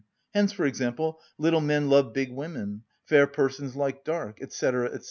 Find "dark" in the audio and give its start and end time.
4.03-4.39